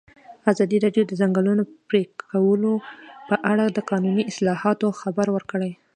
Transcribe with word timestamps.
ازادي 0.51 0.77
راډیو 0.85 1.03
د 1.05 1.07
د 1.09 1.13
ځنګلونو 1.21 1.63
پرېکول 1.89 2.63
په 3.29 3.35
اړه 3.51 3.65
د 3.69 3.77
قانوني 3.89 4.23
اصلاحاتو 4.31 4.87
خبر 5.01 5.27
ورکړی. 5.31 5.71